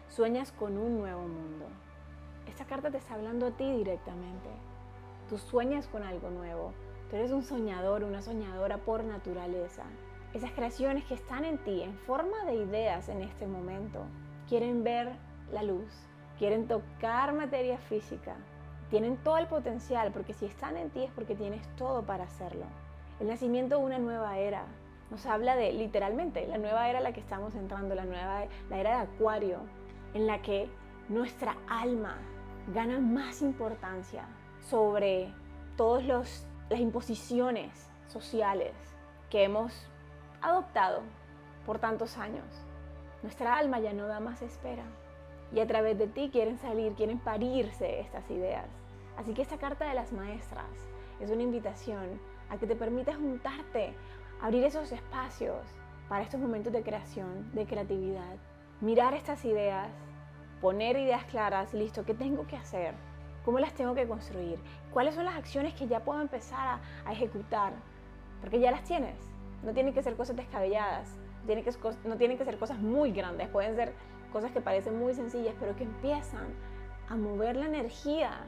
sueñas 0.06 0.52
con 0.52 0.78
un 0.78 0.98
nuevo 0.98 1.22
mundo. 1.22 1.66
Esta 2.46 2.64
carta 2.64 2.92
te 2.92 2.98
está 2.98 3.14
hablando 3.14 3.46
a 3.46 3.50
ti 3.50 3.68
directamente. 3.72 4.50
Tú 5.28 5.36
sueñas 5.36 5.88
con 5.88 6.04
algo 6.04 6.30
nuevo. 6.30 6.72
Tú 7.10 7.16
eres 7.16 7.32
un 7.32 7.42
soñador, 7.42 8.04
una 8.04 8.22
soñadora 8.22 8.78
por 8.78 9.02
naturaleza. 9.02 9.82
Esas 10.32 10.52
creaciones 10.52 11.04
que 11.06 11.14
están 11.14 11.44
en 11.44 11.58
ti 11.58 11.82
en 11.82 11.98
forma 11.98 12.44
de 12.44 12.54
ideas 12.54 13.08
en 13.08 13.20
este 13.22 13.48
momento, 13.48 14.04
quieren 14.48 14.84
ver 14.84 15.10
la 15.50 15.64
luz, 15.64 15.92
quieren 16.38 16.66
tocar 16.66 17.32
materia 17.32 17.78
física. 17.78 18.36
Tienen 18.90 19.16
todo 19.18 19.38
el 19.38 19.46
potencial 19.46 20.12
porque 20.12 20.34
si 20.34 20.46
están 20.46 20.76
en 20.76 20.90
ti 20.90 21.04
es 21.04 21.10
porque 21.12 21.34
tienes 21.34 21.66
todo 21.76 22.02
para 22.02 22.24
hacerlo. 22.24 22.66
El 23.20 23.28
nacimiento 23.28 23.78
de 23.78 23.84
una 23.84 23.98
nueva 23.98 24.38
era, 24.38 24.64
nos 25.10 25.26
habla 25.26 25.56
de 25.56 25.72
literalmente 25.72 26.46
la 26.46 26.58
nueva 26.58 26.88
era 26.88 26.98
en 26.98 27.04
la 27.04 27.12
que 27.12 27.20
estamos 27.20 27.54
entrando, 27.54 27.94
la 27.94 28.04
nueva 28.04 28.44
la 28.68 28.78
era 28.78 28.90
de 28.90 29.02
Acuario, 29.02 29.60
en 30.14 30.26
la 30.26 30.42
que 30.42 30.68
nuestra 31.08 31.56
alma 31.68 32.16
gana 32.72 32.98
más 32.98 33.42
importancia 33.42 34.26
sobre 34.60 35.32
todas 35.76 36.04
las 36.70 36.80
imposiciones 36.80 37.90
sociales 38.06 38.72
que 39.30 39.44
hemos 39.44 39.72
adoptado 40.40 41.02
por 41.66 41.78
tantos 41.78 42.16
años. 42.18 42.44
Nuestra 43.22 43.56
alma 43.56 43.80
ya 43.80 43.92
no 43.92 44.06
da 44.06 44.20
más 44.20 44.42
espera 44.42 44.84
y 45.54 45.60
a 45.60 45.66
través 45.66 45.96
de 45.96 46.08
ti 46.08 46.30
quieren 46.32 46.58
salir, 46.58 46.94
quieren 46.94 47.18
parirse 47.18 48.00
estas 48.00 48.28
ideas. 48.30 48.66
Así 49.16 49.32
que 49.34 49.42
esta 49.42 49.58
carta 49.58 49.88
de 49.88 49.94
las 49.94 50.12
maestras 50.12 50.66
es 51.20 51.30
una 51.30 51.42
invitación 51.42 52.20
a 52.50 52.58
que 52.58 52.66
te 52.66 52.74
permitas 52.74 53.16
juntarte 53.16 53.94
abrir 54.42 54.64
esos 54.64 54.90
espacios 54.90 55.64
para 56.08 56.24
estos 56.24 56.40
momentos 56.40 56.72
de 56.72 56.82
creación, 56.82 57.50
de 57.54 57.66
creatividad, 57.66 58.36
mirar 58.80 59.14
estas 59.14 59.44
ideas, 59.44 59.88
poner 60.60 60.96
ideas 60.96 61.24
claras, 61.24 61.72
listo, 61.72 62.04
¿qué 62.04 62.14
tengo 62.14 62.46
que 62.48 62.56
hacer? 62.56 62.94
¿Cómo 63.44 63.60
las 63.60 63.74
tengo 63.74 63.94
que 63.94 64.08
construir? 64.08 64.58
¿Cuáles 64.92 65.14
son 65.14 65.24
las 65.24 65.36
acciones 65.36 65.72
que 65.74 65.86
ya 65.86 66.00
puedo 66.00 66.20
empezar 66.20 66.80
a, 67.06 67.12
ejecutar? 67.12 67.72
Porque 68.40 68.58
ya 68.58 68.70
las 68.70 68.82
tienes. 68.82 69.16
No 69.62 69.72
tienen 69.72 69.94
que 69.94 70.02
ser 70.02 70.16
cosas 70.16 70.36
descabelladas, 70.36 71.16
no 72.04 72.16
tienen 72.16 72.38
que 72.38 72.44
ser 72.44 72.58
cosas 72.58 72.78
muy 72.78 73.12
grandes, 73.12 73.48
pueden 73.48 73.76
ser 73.76 73.94
cosas 74.34 74.50
que 74.50 74.60
parecen 74.60 74.98
muy 74.98 75.14
sencillas, 75.14 75.54
pero 75.60 75.76
que 75.76 75.84
empiezan 75.84 76.48
a 77.08 77.14
mover 77.14 77.54
la 77.54 77.66
energía 77.66 78.40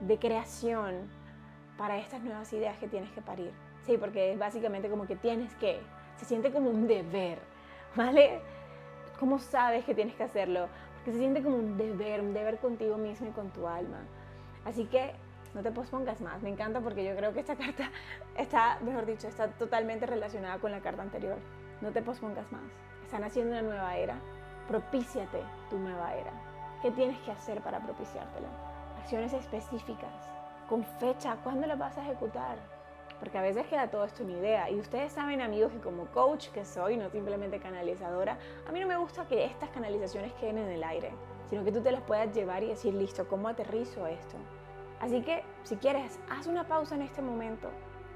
de 0.00 0.18
creación 0.18 1.08
para 1.78 1.96
estas 1.96 2.22
nuevas 2.22 2.52
ideas 2.52 2.76
que 2.78 2.88
tienes 2.88 3.10
que 3.12 3.22
parir. 3.22 3.52
Sí, 3.86 3.96
porque 3.98 4.32
es 4.32 4.38
básicamente 4.38 4.90
como 4.90 5.06
que 5.06 5.14
tienes 5.14 5.54
que, 5.54 5.80
se 6.16 6.24
siente 6.24 6.50
como 6.50 6.70
un 6.70 6.88
deber, 6.88 7.38
¿vale? 7.94 8.40
¿Cómo 9.20 9.38
sabes 9.38 9.84
que 9.84 9.94
tienes 9.94 10.16
que 10.16 10.24
hacerlo? 10.24 10.66
Porque 10.96 11.12
se 11.12 11.18
siente 11.18 11.40
como 11.40 11.56
un 11.56 11.76
deber, 11.78 12.20
un 12.20 12.34
deber 12.34 12.58
contigo 12.58 12.96
mismo 12.96 13.28
y 13.28 13.30
con 13.30 13.50
tu 13.50 13.68
alma. 13.68 14.00
Así 14.64 14.86
que 14.86 15.12
no 15.54 15.62
te 15.62 15.70
pospongas 15.70 16.20
más. 16.20 16.42
Me 16.42 16.48
encanta 16.48 16.80
porque 16.80 17.04
yo 17.04 17.14
creo 17.14 17.32
que 17.32 17.40
esta 17.40 17.54
carta 17.54 17.92
está, 18.36 18.80
mejor 18.80 19.06
dicho, 19.06 19.28
está 19.28 19.48
totalmente 19.48 20.04
relacionada 20.04 20.58
con 20.58 20.72
la 20.72 20.80
carta 20.80 21.02
anterior. 21.02 21.38
No 21.80 21.92
te 21.92 22.02
pospongas 22.02 22.50
más. 22.50 22.62
Están 23.04 23.22
haciendo 23.22 23.52
una 23.52 23.62
nueva 23.62 23.96
era. 23.96 24.16
Propíciate 24.72 25.42
tu 25.68 25.78
nueva 25.78 26.14
era. 26.14 26.32
¿Qué 26.80 26.90
tienes 26.90 27.18
que 27.18 27.30
hacer 27.30 27.60
para 27.60 27.78
propiciártela? 27.78 28.48
Acciones 29.02 29.34
específicas, 29.34 30.32
con 30.66 30.82
fecha, 30.98 31.36
¿cuándo 31.44 31.66
las 31.66 31.78
vas 31.78 31.98
a 31.98 32.02
ejecutar? 32.02 32.56
porque 33.20 33.36
a 33.36 33.42
veces 33.42 33.66
queda 33.66 33.88
todo 33.88 34.04
esto 34.04 34.24
una 34.24 34.32
idea. 34.32 34.70
Y 34.70 34.80
ustedes 34.80 35.12
saben, 35.12 35.42
amigos, 35.42 35.70
que 35.72 35.78
como 35.78 36.06
coach 36.06 36.48
que 36.48 36.64
soy, 36.64 36.96
no 36.96 37.10
simplemente 37.10 37.60
canalizadora, 37.60 38.38
a 38.66 38.72
mí 38.72 38.80
no 38.80 38.86
me 38.86 38.96
gusta 38.96 39.28
que 39.28 39.44
estas 39.44 39.68
canalizaciones 39.68 40.32
queden 40.32 40.56
en 40.58 40.70
el 40.70 40.82
aire, 40.82 41.12
sino 41.50 41.62
que 41.62 41.70
tú 41.70 41.82
te 41.82 41.92
las 41.92 42.00
puedas 42.02 42.34
llevar 42.34 42.62
y 42.62 42.68
decir, 42.68 42.94
listo, 42.94 43.28
¿cómo 43.28 43.48
aterrizo 43.48 44.06
esto? 44.06 44.36
Así 45.00 45.20
que, 45.20 45.44
si 45.64 45.76
quieres, 45.76 46.18
haz 46.30 46.46
una 46.46 46.66
pausa 46.66 46.94
en 46.94 47.02
este 47.02 47.20
momento 47.20 47.68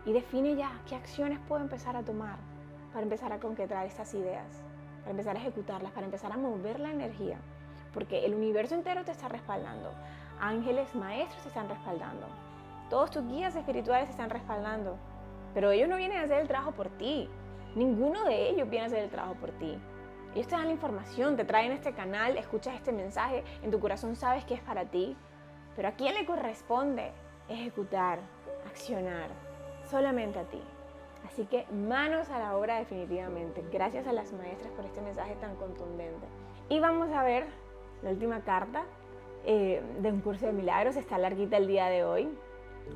y 0.06 0.12
define 0.12 0.56
ya 0.56 0.72
qué 0.88 0.96
acciones 0.96 1.38
puedo 1.46 1.62
empezar 1.62 1.96
a 1.96 2.02
tomar 2.02 2.38
para 2.92 3.04
empezar 3.04 3.32
a 3.32 3.38
concretar 3.38 3.86
estas 3.86 4.12
ideas, 4.14 4.64
para 5.06 5.12
empezar 5.12 5.36
a 5.36 5.38
ejecutarlas, 5.38 5.92
para 5.92 6.06
empezar 6.06 6.32
a 6.32 6.36
mover 6.36 6.80
la 6.80 6.90
energía, 6.90 7.38
porque 7.94 8.26
el 8.26 8.34
universo 8.34 8.75
entero 8.75 9.04
te 9.04 9.12
está 9.12 9.28
respaldando, 9.28 9.92
ángeles, 10.40 10.92
maestros 10.96 11.42
te 11.42 11.48
están 11.48 11.68
respaldando, 11.68 12.26
todos 12.90 13.12
tus 13.12 13.25
guías 13.28 13.54
espirituales 13.54 14.06
te 14.06 14.10
están 14.10 14.30
respaldando, 14.30 14.96
pero 15.54 15.70
ellos 15.70 15.88
no 15.88 15.96
vienen 15.96 16.18
a 16.18 16.22
hacer 16.22 16.40
el 16.40 16.48
trabajo 16.48 16.72
por 16.72 16.88
ti, 16.88 17.30
ninguno 17.76 18.25
de 18.25 18.48
ellos 18.48 18.68
viene 18.68 18.86
a 18.86 18.88
hacer 18.88 19.04
el 19.04 19.10
trabajo 19.10 19.34
por 19.34 19.52
ti. 19.52 19.78
Ellos 20.34 20.48
te 20.48 20.56
dan 20.56 20.66
la 20.66 20.72
información, 20.72 21.36
te 21.36 21.44
traen 21.44 21.70
este 21.70 21.92
canal, 21.92 22.36
escuchas 22.36 22.75
este 22.75 22.90
mensaje, 22.90 23.44
en 23.62 23.70
tu 23.70 23.78
corazón 23.78 24.16
sabes 24.16 24.44
que 24.44 24.54
es 24.54 24.60
para 24.60 24.86
ti, 24.86 25.16
pero 25.76 25.86
a 25.86 25.92
quién 25.92 26.14
le 26.14 26.26
corresponde 26.26 27.12
ejecutar, 27.48 28.18
accionar, 28.66 29.30
solamente 29.88 30.40
a 30.40 30.44
ti. 30.44 30.60
Así 31.26 31.45
que 31.47 31.66
manos 31.73 32.30
a 32.30 32.38
la 32.38 32.56
obra 32.56 32.78
definitivamente. 32.78 33.64
Gracias 33.73 34.06
a 34.06 34.12
las 34.12 34.33
maestras 34.33 34.73
por 34.73 34.85
este 34.85 35.00
mensaje 35.00 35.35
tan 35.37 35.56
contundente. 35.56 36.26
Y 36.68 36.78
vamos 36.78 37.11
a 37.11 37.25
ver 37.25 37.47
la 38.02 38.11
última 38.11 38.42
carta 38.42 38.85
eh, 39.45 39.83
de 40.00 40.12
un 40.12 40.21
curso 40.21 40.47
de 40.47 40.52
milagros. 40.52 40.97
Está 40.97 41.18
larguita 41.18 41.56
el 41.56 41.66
día 41.66 41.87
de 41.87 42.04
hoy. 42.04 42.28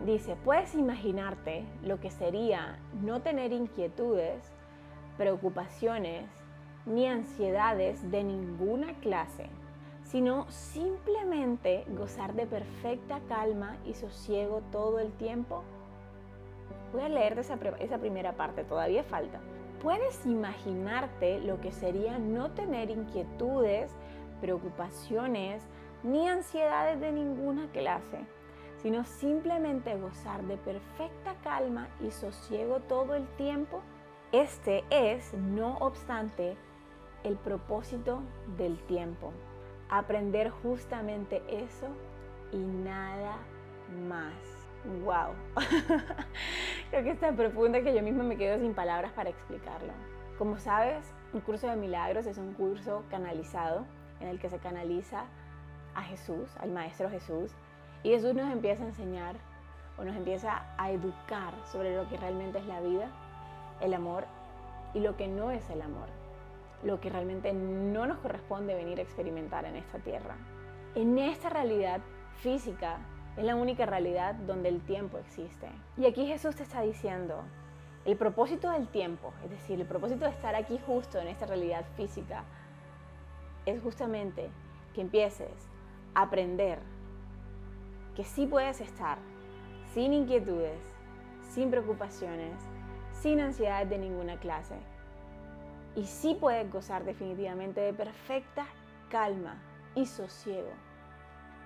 Dice, 0.04 0.36
puedes 0.44 0.76
imaginarte 0.76 1.64
lo 1.82 1.98
que 1.98 2.10
sería 2.10 2.78
no 3.02 3.20
tener 3.20 3.52
inquietudes, 3.52 4.52
preocupaciones 5.18 6.30
ni 6.86 7.06
ansiedades 7.06 8.10
de 8.12 8.22
ninguna 8.22 8.94
clase, 9.00 9.48
sino 10.04 10.48
simplemente 10.50 11.84
gozar 11.88 12.34
de 12.34 12.46
perfecta 12.46 13.20
calma 13.28 13.76
y 13.84 13.94
sosiego 13.94 14.62
todo 14.70 15.00
el 15.00 15.10
tiempo 15.14 15.64
Voy 16.92 17.02
a 17.02 17.08
leer 17.08 17.38
esa, 17.38 17.58
esa 17.78 17.98
primera 17.98 18.32
parte, 18.32 18.64
todavía 18.64 19.04
falta. 19.04 19.40
Puedes 19.82 20.26
imaginarte 20.26 21.40
lo 21.40 21.60
que 21.60 21.72
sería 21.72 22.18
no 22.18 22.50
tener 22.50 22.90
inquietudes, 22.90 23.90
preocupaciones 24.40 25.62
ni 26.02 26.28
ansiedades 26.28 27.00
de 27.00 27.12
ninguna 27.12 27.70
clase, 27.72 28.18
sino 28.82 29.04
simplemente 29.04 29.96
gozar 29.96 30.42
de 30.44 30.56
perfecta 30.56 31.34
calma 31.42 31.88
y 32.00 32.10
sosiego 32.10 32.80
todo 32.80 33.14
el 33.14 33.26
tiempo. 33.36 33.80
Este 34.32 34.84
es, 34.90 35.32
no 35.34 35.76
obstante, 35.78 36.56
el 37.24 37.36
propósito 37.36 38.22
del 38.56 38.78
tiempo. 38.86 39.32
Aprender 39.88 40.50
justamente 40.50 41.42
eso 41.48 41.88
y 42.52 42.58
nada 42.58 43.36
más 44.08 44.59
wow. 45.04 45.34
Creo 46.90 47.04
que 47.04 47.10
es 47.10 47.20
tan 47.20 47.36
profunda 47.36 47.82
que 47.82 47.94
yo 47.94 48.02
misma 48.02 48.24
me 48.24 48.36
quedo 48.36 48.58
sin 48.58 48.74
palabras 48.74 49.12
para 49.12 49.30
explicarlo. 49.30 49.92
Como 50.38 50.58
sabes, 50.58 51.12
un 51.32 51.40
curso 51.40 51.68
de 51.68 51.76
milagros 51.76 52.26
es 52.26 52.38
un 52.38 52.54
curso 52.54 53.04
canalizado 53.10 53.84
en 54.20 54.28
el 54.28 54.38
que 54.38 54.48
se 54.48 54.58
canaliza 54.58 55.24
a 55.94 56.02
Jesús, 56.02 56.48
al 56.58 56.70
Maestro 56.70 57.10
Jesús, 57.10 57.52
y 58.02 58.10
Jesús 58.10 58.34
nos 58.34 58.50
empieza 58.50 58.82
a 58.82 58.86
enseñar 58.86 59.36
o 59.98 60.04
nos 60.04 60.16
empieza 60.16 60.62
a 60.78 60.90
educar 60.90 61.52
sobre 61.70 61.94
lo 61.94 62.08
que 62.08 62.16
realmente 62.16 62.58
es 62.58 62.66
la 62.66 62.80
vida, 62.80 63.10
el 63.80 63.92
amor 63.94 64.24
y 64.94 65.00
lo 65.00 65.16
que 65.16 65.28
no 65.28 65.50
es 65.50 65.68
el 65.70 65.82
amor, 65.82 66.08
lo 66.82 67.00
que 67.00 67.10
realmente 67.10 67.52
no 67.52 68.06
nos 68.06 68.18
corresponde 68.18 68.74
venir 68.74 68.98
a 68.98 69.02
experimentar 69.02 69.64
en 69.66 69.76
esta 69.76 69.98
tierra. 69.98 70.36
En 70.94 71.18
esta 71.18 71.50
realidad 71.50 72.00
física 72.36 72.98
es 73.36 73.44
la 73.44 73.54
única 73.54 73.86
realidad 73.86 74.34
donde 74.34 74.68
el 74.68 74.80
tiempo 74.80 75.18
existe. 75.18 75.68
Y 75.96 76.06
aquí 76.06 76.26
Jesús 76.26 76.56
te 76.56 76.62
está 76.62 76.82
diciendo, 76.82 77.42
el 78.04 78.16
propósito 78.16 78.70
del 78.70 78.88
tiempo, 78.88 79.32
es 79.44 79.50
decir, 79.50 79.80
el 79.80 79.86
propósito 79.86 80.24
de 80.24 80.30
estar 80.30 80.54
aquí 80.54 80.80
justo 80.86 81.18
en 81.18 81.28
esta 81.28 81.46
realidad 81.46 81.84
física, 81.96 82.44
es 83.66 83.80
justamente 83.82 84.50
que 84.94 85.02
empieces 85.02 85.68
a 86.14 86.22
aprender 86.22 86.78
que 88.16 88.24
sí 88.24 88.46
puedes 88.46 88.80
estar 88.80 89.18
sin 89.92 90.12
inquietudes, 90.12 90.80
sin 91.42 91.70
preocupaciones, 91.70 92.54
sin 93.12 93.40
ansiedad 93.40 93.86
de 93.86 93.98
ninguna 93.98 94.38
clase. 94.38 94.76
Y 95.94 96.06
sí 96.06 96.36
puedes 96.38 96.70
gozar 96.72 97.04
definitivamente 97.04 97.80
de 97.80 97.92
perfecta 97.92 98.66
calma 99.10 99.60
y 99.94 100.06
sosiego 100.06 100.70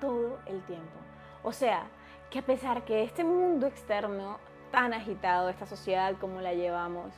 todo 0.01 0.39
el 0.47 0.63
tiempo. 0.63 1.14
O 1.45 1.53
sea, 1.53 1.85
que 2.31 2.39
a 2.39 2.43
pesar 2.43 2.85
que 2.85 3.05
este 3.05 3.23
mundo 3.23 3.67
externo 3.67 4.39
tan 4.73 4.95
agitado, 4.95 5.51
esta 5.51 5.67
sociedad 5.67 6.17
como 6.19 6.41
la 6.41 6.55
llevamos, 6.55 7.13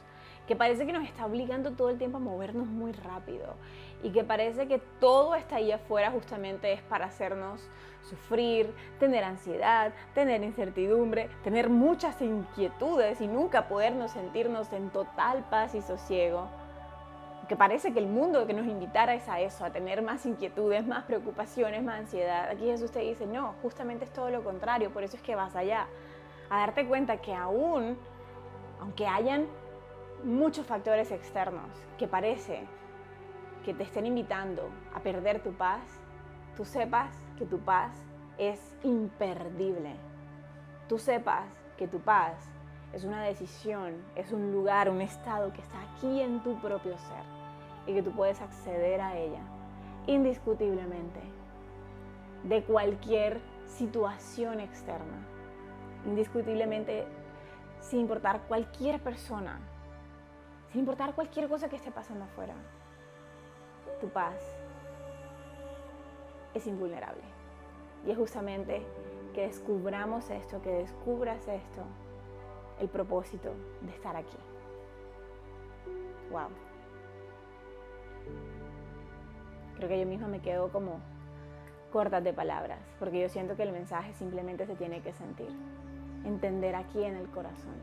que 0.48 0.56
parece 0.56 0.84
que 0.84 0.92
nos 0.92 1.04
está 1.04 1.26
obligando 1.26 1.72
todo 1.72 1.90
el 1.90 1.98
tiempo 1.98 2.18
a 2.18 2.20
movernos 2.20 2.66
muy 2.66 2.92
rápido 2.92 3.54
y 4.02 4.10
que 4.10 4.24
parece 4.24 4.68
que 4.68 4.78
todo 5.00 5.34
está 5.34 5.56
ahí 5.56 5.72
afuera 5.72 6.10
justamente 6.10 6.72
es 6.72 6.82
para 6.82 7.06
hacernos 7.06 7.68
sufrir, 8.02 8.72
tener 8.98 9.24
ansiedad, 9.24 9.92
tener 10.14 10.42
incertidumbre, 10.42 11.30
tener 11.42 11.70
muchas 11.70 12.20
inquietudes 12.20 13.20
y 13.20 13.28
nunca 13.28 13.68
podernos 13.68 14.10
sentirnos 14.10 14.72
en 14.72 14.90
total 14.90 15.44
paz 15.50 15.74
y 15.74 15.82
sosiego 15.82 16.48
que 17.48 17.56
parece 17.56 17.92
que 17.92 18.00
el 18.00 18.08
mundo 18.08 18.46
que 18.46 18.54
nos 18.54 18.66
invitara 18.66 19.14
es 19.14 19.28
a 19.28 19.40
eso, 19.40 19.64
a 19.64 19.70
tener 19.70 20.02
más 20.02 20.26
inquietudes, 20.26 20.86
más 20.86 21.04
preocupaciones, 21.04 21.82
más 21.82 22.00
ansiedad. 22.00 22.48
Aquí 22.50 22.64
Jesús 22.66 22.90
te 22.90 23.00
dice, 23.00 23.26
no, 23.26 23.54
justamente 23.62 24.04
es 24.04 24.12
todo 24.12 24.30
lo 24.30 24.42
contrario, 24.42 24.90
por 24.90 25.04
eso 25.04 25.16
es 25.16 25.22
que 25.22 25.36
vas 25.36 25.54
allá, 25.54 25.86
a 26.50 26.58
darte 26.58 26.86
cuenta 26.86 27.18
que 27.18 27.34
aún, 27.34 27.96
aunque 28.80 29.06
hayan 29.06 29.46
muchos 30.24 30.66
factores 30.66 31.12
externos 31.12 31.70
que 31.98 32.08
parece 32.08 32.64
que 33.64 33.74
te 33.74 33.84
estén 33.84 34.06
invitando 34.06 34.68
a 34.94 35.00
perder 35.00 35.40
tu 35.40 35.52
paz, 35.52 35.82
tú 36.56 36.64
sepas 36.64 37.10
que 37.38 37.46
tu 37.46 37.58
paz 37.58 37.92
es 38.38 38.60
imperdible. 38.82 39.94
Tú 40.88 40.98
sepas 40.98 41.46
que 41.76 41.86
tu 41.86 42.00
paz 42.00 42.34
es 42.92 43.04
una 43.04 43.22
decisión, 43.22 43.94
es 44.14 44.32
un 44.32 44.52
lugar, 44.52 44.88
un 44.88 45.00
estado 45.00 45.52
que 45.52 45.60
está 45.60 45.78
aquí 45.82 46.20
en 46.20 46.40
tu 46.42 46.58
propio 46.60 46.96
ser 46.96 47.35
y 47.86 47.94
que 47.94 48.02
tú 48.02 48.12
puedes 48.12 48.40
acceder 48.40 49.00
a 49.00 49.16
ella 49.16 49.42
indiscutiblemente 50.06 51.20
de 52.44 52.62
cualquier 52.62 53.40
situación 53.66 54.60
externa, 54.60 55.26
indiscutiblemente 56.04 57.06
sin 57.80 58.00
importar 58.00 58.42
cualquier 58.42 59.00
persona, 59.00 59.60
sin 60.70 60.80
importar 60.80 61.14
cualquier 61.14 61.48
cosa 61.48 61.68
que 61.68 61.76
esté 61.76 61.90
pasando 61.90 62.24
afuera. 62.24 62.54
Tu 64.00 64.08
paz 64.08 64.40
es 66.54 66.66
invulnerable. 66.66 67.22
Y 68.06 68.10
es 68.10 68.16
justamente 68.16 68.86
que 69.34 69.46
descubramos 69.46 70.30
esto, 70.30 70.62
que 70.62 70.70
descubras 70.70 71.48
esto, 71.48 71.82
el 72.78 72.88
propósito 72.88 73.52
de 73.80 73.90
estar 73.90 74.14
aquí. 74.16 74.38
Wow. 76.30 76.48
Creo 79.76 79.88
que 79.88 80.00
yo 80.00 80.06
misma 80.06 80.28
me 80.28 80.40
quedo 80.40 80.70
como 80.70 81.00
cortas 81.92 82.24
de 82.24 82.32
palabras, 82.32 82.78
porque 82.98 83.20
yo 83.20 83.28
siento 83.28 83.56
que 83.56 83.62
el 83.62 83.72
mensaje 83.72 84.12
simplemente 84.14 84.66
se 84.66 84.74
tiene 84.74 85.00
que 85.00 85.12
sentir, 85.12 85.48
entender 86.24 86.74
aquí 86.74 87.02
en 87.04 87.16
el 87.16 87.28
corazón. 87.28 87.74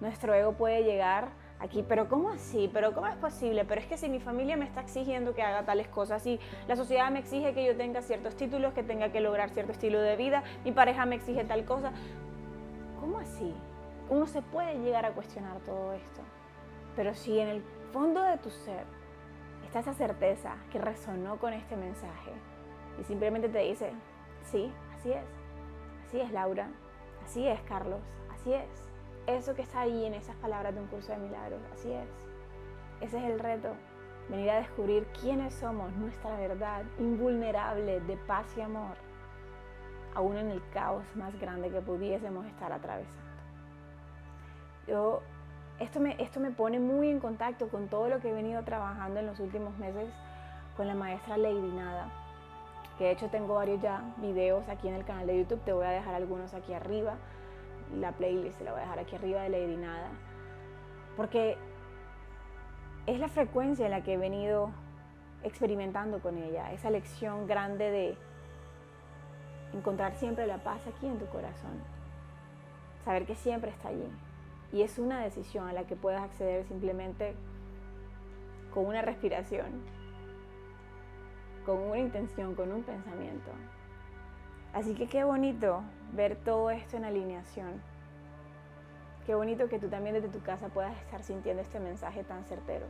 Nuestro 0.00 0.34
ego 0.34 0.52
puede 0.52 0.82
llegar 0.82 1.28
aquí, 1.60 1.84
pero 1.88 2.08
¿cómo 2.08 2.30
así? 2.30 2.68
¿Pero 2.72 2.92
cómo 2.92 3.06
es 3.06 3.16
posible? 3.16 3.64
Pero 3.64 3.80
es 3.80 3.86
que 3.86 3.96
si 3.96 4.08
mi 4.08 4.18
familia 4.18 4.56
me 4.56 4.64
está 4.64 4.80
exigiendo 4.80 5.34
que 5.34 5.42
haga 5.42 5.64
tales 5.64 5.88
cosas, 5.88 6.22
si 6.22 6.40
la 6.66 6.76
sociedad 6.76 7.10
me 7.10 7.20
exige 7.20 7.54
que 7.54 7.64
yo 7.64 7.76
tenga 7.76 8.02
ciertos 8.02 8.36
títulos, 8.36 8.74
que 8.74 8.82
tenga 8.82 9.12
que 9.12 9.20
lograr 9.20 9.50
cierto 9.50 9.72
estilo 9.72 10.00
de 10.00 10.16
vida, 10.16 10.42
mi 10.64 10.72
pareja 10.72 11.06
me 11.06 11.14
exige 11.14 11.44
tal 11.44 11.64
cosa, 11.64 11.92
¿cómo 13.00 13.18
así? 13.18 13.54
Uno 14.10 14.26
se 14.26 14.42
puede 14.42 14.78
llegar 14.80 15.06
a 15.06 15.12
cuestionar 15.12 15.58
todo 15.60 15.92
esto, 15.92 16.20
pero 16.96 17.14
si 17.14 17.38
en 17.38 17.48
el 17.48 17.62
fondo 17.92 18.22
de 18.22 18.38
tu 18.38 18.50
ser 18.50 18.84
está 19.72 19.80
esa 19.80 19.94
certeza 19.94 20.56
que 20.70 20.78
resonó 20.78 21.38
con 21.38 21.54
este 21.54 21.78
mensaje 21.78 22.30
y 23.00 23.04
simplemente 23.04 23.48
te 23.48 23.60
dice, 23.60 23.90
sí, 24.42 24.70
así 24.94 25.12
es, 25.12 25.24
así 26.06 26.20
es 26.20 26.30
Laura, 26.30 26.68
así 27.24 27.48
es 27.48 27.58
Carlos, 27.62 28.02
así 28.34 28.52
es. 28.52 28.68
Eso 29.26 29.54
que 29.54 29.62
está 29.62 29.80
ahí 29.80 30.04
en 30.04 30.12
esas 30.12 30.36
palabras 30.36 30.74
de 30.74 30.80
un 30.82 30.88
curso 30.88 31.12
de 31.12 31.18
milagros, 31.20 31.58
así 31.72 31.90
es. 31.90 32.06
Ese 33.00 33.16
es 33.16 33.24
el 33.24 33.38
reto, 33.38 33.70
venir 34.28 34.50
a 34.50 34.56
descubrir 34.56 35.06
quiénes 35.18 35.54
somos, 35.54 35.90
nuestra 35.94 36.36
verdad 36.36 36.84
invulnerable 36.98 38.00
de 38.00 38.16
paz 38.18 38.54
y 38.58 38.60
amor, 38.60 38.96
aún 40.14 40.36
en 40.36 40.50
el 40.50 40.62
caos 40.74 41.04
más 41.16 41.34
grande 41.40 41.70
que 41.70 41.80
pudiésemos 41.80 42.44
estar 42.44 42.70
atravesando. 42.74 43.22
Yo, 44.86 45.22
esto, 45.82 46.00
me, 46.00 46.16
esto 46.22 46.40
me 46.40 46.50
pone 46.50 46.78
muy 46.78 47.08
en 47.08 47.18
contacto 47.18 47.68
con 47.68 47.88
todo 47.88 48.08
lo 48.08 48.20
que 48.20 48.30
he 48.30 48.32
venido 48.32 48.62
trabajando 48.62 49.20
en 49.20 49.26
los 49.26 49.40
últimos 49.40 49.76
meses 49.78 50.08
con 50.76 50.86
la 50.86 50.94
maestra 50.94 51.36
Lady 51.36 51.72
Nada. 51.72 52.08
Que 52.98 53.04
de 53.04 53.10
hecho 53.12 53.28
tengo 53.28 53.54
varios 53.54 53.80
ya 53.80 54.02
videos 54.18 54.68
aquí 54.68 54.88
en 54.88 54.94
el 54.94 55.04
canal 55.04 55.26
de 55.26 55.38
YouTube. 55.38 55.60
Te 55.64 55.72
voy 55.72 55.86
a 55.86 55.90
dejar 55.90 56.14
algunos 56.14 56.54
aquí 56.54 56.72
arriba. 56.72 57.14
La 57.98 58.12
playlist 58.12 58.58
se 58.58 58.64
la 58.64 58.72
voy 58.72 58.80
a 58.80 58.84
dejar 58.84 58.98
aquí 59.00 59.16
arriba 59.16 59.42
de 59.42 59.48
Lady 59.48 59.76
Nada. 59.76 60.08
Porque 61.16 61.56
es 63.06 63.18
la 63.18 63.28
frecuencia 63.28 63.84
en 63.84 63.90
la 63.90 64.02
que 64.02 64.14
he 64.14 64.18
venido 64.18 64.70
experimentando 65.42 66.20
con 66.20 66.38
ella. 66.38 66.72
Esa 66.72 66.90
lección 66.90 67.46
grande 67.46 67.90
de 67.90 68.18
encontrar 69.74 70.14
siempre 70.14 70.46
la 70.46 70.58
paz 70.58 70.86
aquí 70.86 71.06
en 71.06 71.18
tu 71.18 71.26
corazón. 71.26 71.82
Saber 73.04 73.26
que 73.26 73.34
siempre 73.34 73.70
está 73.70 73.88
allí. 73.88 74.08
Y 74.72 74.82
es 74.82 74.98
una 74.98 75.20
decisión 75.20 75.68
a 75.68 75.72
la 75.72 75.84
que 75.86 75.96
puedes 75.96 76.20
acceder 76.20 76.64
simplemente 76.64 77.34
con 78.72 78.86
una 78.86 79.02
respiración, 79.02 79.66
con 81.66 81.78
una 81.78 81.98
intención, 81.98 82.54
con 82.54 82.72
un 82.72 82.82
pensamiento. 82.82 83.50
Así 84.72 84.94
que 84.94 85.06
qué 85.06 85.24
bonito 85.24 85.82
ver 86.12 86.36
todo 86.36 86.70
esto 86.70 86.96
en 86.96 87.04
alineación. 87.04 87.82
Qué 89.26 89.34
bonito 89.34 89.68
que 89.68 89.78
tú 89.78 89.88
también 89.88 90.14
desde 90.14 90.28
tu 90.28 90.40
casa 90.40 90.68
puedas 90.68 90.96
estar 91.02 91.22
sintiendo 91.22 91.62
este 91.62 91.78
mensaje 91.78 92.24
tan 92.24 92.44
certero. 92.44 92.86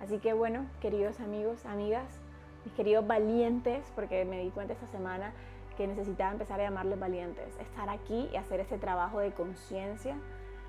Así 0.00 0.18
que 0.18 0.32
bueno, 0.32 0.66
queridos 0.80 1.20
amigos, 1.20 1.66
amigas, 1.66 2.20
mis 2.64 2.72
queridos 2.74 3.06
valientes, 3.06 3.84
porque 3.94 4.24
me 4.24 4.40
di 4.40 4.50
cuenta 4.50 4.72
esta 4.72 4.86
semana 4.86 5.32
que 5.76 5.86
necesitaba 5.86 6.30
empezar 6.30 6.60
a 6.60 6.64
llamarles 6.64 6.98
valientes. 6.98 7.56
Estar 7.58 7.90
aquí 7.90 8.28
y 8.32 8.36
hacer 8.36 8.60
este 8.60 8.78
trabajo 8.78 9.18
de 9.18 9.32
conciencia 9.32 10.16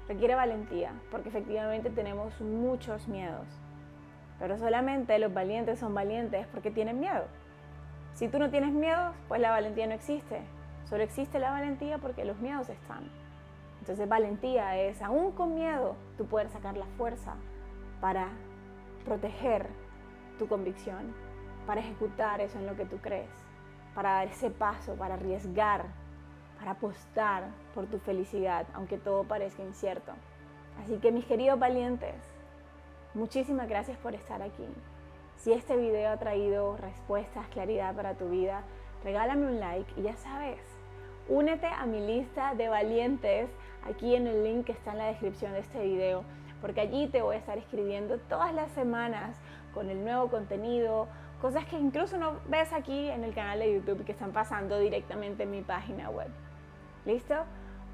requiere 0.08 0.36
valentía, 0.36 0.94
porque 1.12 1.30
efectivamente 1.30 1.90
tenemos 1.90 2.40
muchos 2.42 3.08
miedos. 3.08 3.48
Pero 4.40 4.58
solamente 4.58 5.18
los 5.20 5.34
valientes 5.34 5.80
son 5.80 5.94
valientes 5.94 6.46
porque 6.48 6.72
tienen 6.72 7.00
miedo. 7.00 7.26
Si 8.14 8.28
tú 8.28 8.40
no 8.40 8.50
tienes 8.50 8.74
miedo, 8.74 9.14
pues 9.28 9.42
la 9.42 9.52
valentía 9.52 9.88
no 9.88 9.94
existe. 9.94 10.42
Solo 10.86 11.04
existe 11.04 11.40
la 11.40 11.52
valentía 11.52 11.98
porque 11.98 12.26
los 12.26 12.40
miedos 12.40 12.70
están. 12.70 13.10
Entonces 13.80 14.08
valentía 14.08 14.78
es, 14.78 15.02
aún 15.02 15.32
con 15.32 15.56
miedo, 15.56 15.96
tú 16.18 16.26
puedes 16.26 16.52
sacar 16.52 16.76
la 16.78 16.86
fuerza 16.98 17.36
para 18.02 18.30
proteger 19.04 19.68
tu 20.40 20.48
convicción, 20.48 21.14
para 21.66 21.82
ejecutar 21.82 22.42
eso 22.42 22.60
en 22.60 22.68
lo 22.68 22.76
que 22.76 22.86
tú 22.86 22.98
crees 22.98 23.46
para 23.96 24.12
dar 24.12 24.28
ese 24.28 24.52
paso, 24.52 24.96
para 24.96 25.16
arriesgar, 25.16 25.86
para 26.65 26.77
apostar 26.77 27.43
por 27.75 27.86
tu 27.86 28.00
felicidad, 28.00 28.65
aunque 28.74 28.98
todo 28.98 29.24
parezca 29.24 29.62
incierto. 29.62 30.13
Así 30.81 30.98
que 30.98 31.12
mis 31.12 31.24
queridos 31.25 31.60
valientes, 31.60 32.15
muchísimas 33.13 33.69
gracias 33.69 34.00
por 34.00 34.15
estar 34.15 34.41
aquí. 34.41 34.65
Si 35.36 35.53
este 35.53 35.77
video 35.77 36.10
ha 36.10 36.17
traído 36.17 36.75
respuestas, 36.77 37.48
claridad 37.50 37.93
para 37.93 38.15
tu 38.15 38.29
vida, 38.29 38.63
regálame 39.03 39.45
un 39.45 39.60
like 39.60 39.93
y 39.95 40.01
ya 40.01 40.17
sabes, 40.17 40.60
únete 41.29 41.67
a 41.67 41.86
mi 41.86 42.00
lista 42.00 42.55
de 42.55 42.67
valientes 42.67 43.48
aquí 43.88 44.15
en 44.15 44.25
el 44.25 44.43
link 44.43 44.65
que 44.65 44.72
está 44.72 44.93
en 44.93 44.98
la 44.98 45.05
descripción 45.05 45.53
de 45.53 45.60
este 45.60 45.84
video, 45.84 46.24
porque 46.62 46.81
allí 46.81 47.05
te 47.05 47.22
voy 47.22 47.36
a 47.36 47.39
estar 47.39 47.60
escribiendo 47.60 48.17
todas 48.22 48.55
las 48.55 48.72
semanas 48.72 49.38
con 49.72 49.91
el 49.91 50.03
nuevo 50.03 50.31
contenido, 50.31 51.10
cosas 51.39 51.63
que 51.65 51.77
incluso 51.77 52.17
no 52.17 52.39
ves 52.48 52.74
aquí 52.74 53.07
en 53.07 53.24
el 53.24 53.36
canal 53.36 53.60
de 53.60 53.72
YouTube 53.72 54.03
que 54.03 54.13
están 54.13 54.31
pasando 54.31 54.79
directamente 54.79 55.43
en 55.43 55.51
mi 55.51 55.62
página 55.62 56.10
web. 56.10 56.31
¿Listo? 57.06 57.36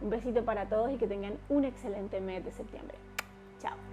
Un 0.02 0.10
besito 0.10 0.44
para 0.44 0.68
todos 0.68 0.92
y 0.92 0.98
que 0.98 1.08
tengan 1.08 1.38
un 1.50 1.66
excelente 1.66 2.20
mes 2.22 2.44
de 2.44 2.52
septiembre. 2.52 2.98
Chao. 3.60 3.91